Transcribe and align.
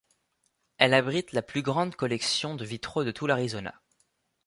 Elle 0.79 0.95
abrite 0.95 1.31
la 1.31 1.43
plus 1.43 1.61
grande 1.61 1.95
collection 1.95 2.55
de 2.55 2.65
vitraux 2.65 3.03
de 3.03 3.11
tout 3.11 3.27
l'Arizona. 3.27 3.79